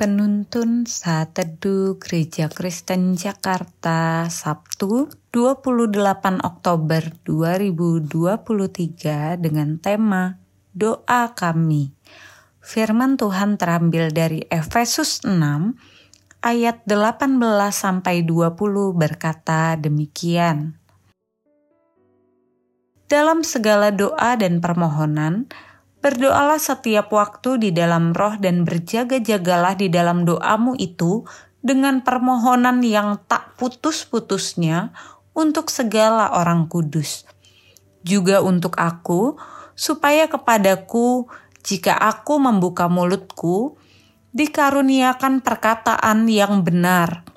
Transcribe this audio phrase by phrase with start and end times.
[0.00, 10.40] Penuntun Saat Teduh Gereja Kristen Jakarta Sabtu 28 Oktober 2023 dengan tema
[10.72, 11.92] Doa Kami.
[12.64, 15.36] Firman Tuhan terambil dari Efesus 6
[16.48, 17.36] ayat 18
[17.68, 18.56] sampai 20
[18.96, 20.80] berkata demikian.
[23.04, 25.52] Dalam segala doa dan permohonan,
[26.00, 31.28] Berdoalah setiap waktu di dalam roh dan berjaga-jagalah di dalam doamu itu
[31.60, 34.96] dengan permohonan yang tak putus-putusnya
[35.36, 37.28] untuk segala orang kudus.
[38.00, 39.36] Juga untuk aku,
[39.76, 41.28] supaya kepadaku,
[41.60, 43.76] jika aku membuka mulutku,
[44.32, 47.28] dikaruniakan perkataan yang benar,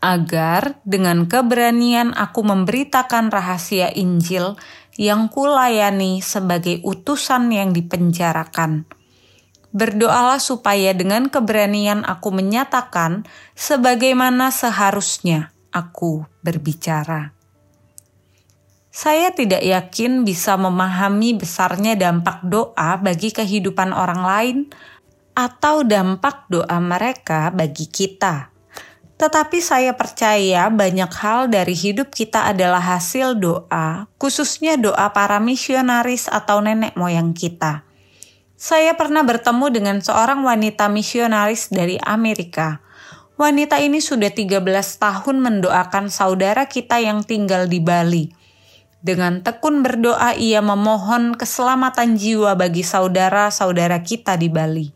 [0.00, 4.56] agar dengan keberanian aku memberitakan rahasia Injil
[4.96, 8.88] yang kulayani sebagai utusan yang dipenjarakan.
[9.70, 13.22] Berdoalah supaya dengan keberanian aku menyatakan
[13.54, 17.32] sebagaimana seharusnya aku berbicara.
[18.90, 24.58] Saya tidak yakin bisa memahami besarnya dampak doa bagi kehidupan orang lain
[25.38, 28.50] atau dampak doa mereka bagi kita.
[29.20, 36.24] Tetapi saya percaya banyak hal dari hidup kita adalah hasil doa, khususnya doa para misionaris
[36.24, 37.84] atau nenek moyang kita.
[38.56, 42.80] Saya pernah bertemu dengan seorang wanita misionaris dari Amerika.
[43.36, 44.56] Wanita ini sudah 13
[44.96, 48.32] tahun mendoakan saudara kita yang tinggal di Bali.
[49.04, 54.88] Dengan tekun berdoa ia memohon keselamatan jiwa bagi saudara-saudara kita di Bali.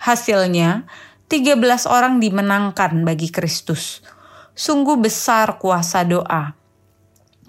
[0.00, 0.88] Hasilnya,
[1.30, 4.02] 13 orang dimenangkan bagi Kristus.
[4.50, 6.58] Sungguh besar kuasa doa.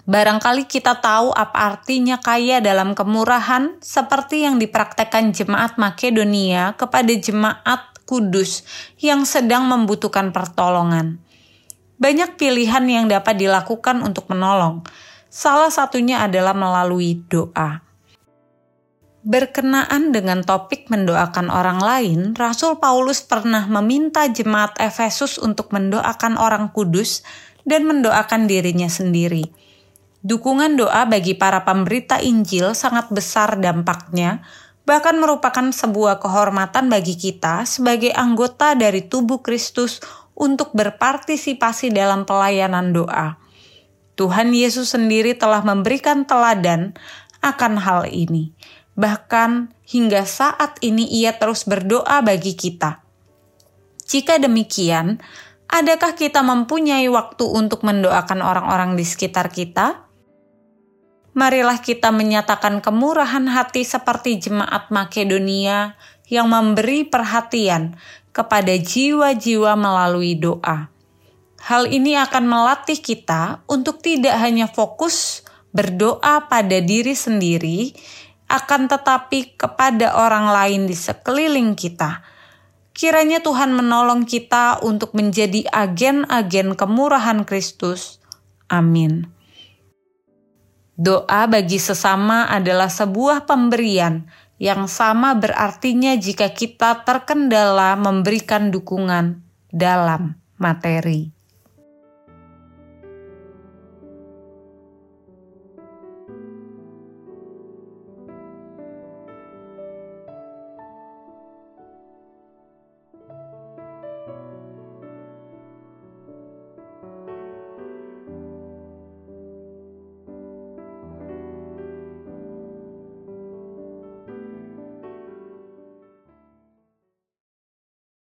[0.06, 7.90] Barangkali kita tahu apa artinya kaya dalam kemurahan seperti yang dipraktekkan jemaat Makedonia kepada jemaat
[8.06, 8.62] Kudus
[9.02, 11.18] yang sedang membutuhkan pertolongan.
[11.98, 14.86] Banyak pilihan yang dapat dilakukan untuk menolong.
[15.26, 17.82] Salah satunya adalah melalui doa.
[19.22, 26.74] Berkenaan dengan topik mendoakan orang lain, Rasul Paulus pernah meminta jemaat Efesus untuk mendoakan orang
[26.74, 27.22] kudus
[27.62, 29.46] dan mendoakan dirinya sendiri.
[30.26, 34.42] Dukungan doa bagi para pemberita Injil sangat besar dampaknya,
[34.82, 40.02] bahkan merupakan sebuah kehormatan bagi kita sebagai anggota dari tubuh Kristus
[40.34, 43.38] untuk berpartisipasi dalam pelayanan doa.
[44.18, 46.98] Tuhan Yesus sendiri telah memberikan teladan
[47.38, 48.50] akan hal ini
[48.92, 53.00] Bahkan hingga saat ini ia terus berdoa bagi kita.
[54.04, 55.20] Jika demikian,
[55.72, 60.04] adakah kita mempunyai waktu untuk mendoakan orang-orang di sekitar kita?
[61.32, 65.96] Marilah kita menyatakan kemurahan hati seperti jemaat Makedonia
[66.28, 67.96] yang memberi perhatian
[68.36, 70.92] kepada jiwa-jiwa melalui doa.
[71.62, 75.40] Hal ini akan melatih kita untuk tidak hanya fokus
[75.72, 77.96] berdoa pada diri sendiri,
[78.52, 82.20] akan tetapi kepada orang lain di sekeliling kita.
[82.92, 88.20] Kiranya Tuhan menolong kita untuk menjadi agen-agen kemurahan Kristus.
[88.68, 89.32] Amin.
[90.92, 94.28] Doa bagi sesama adalah sebuah pemberian
[94.60, 99.40] yang sama berartinya jika kita terkendala memberikan dukungan
[99.72, 101.41] dalam materi.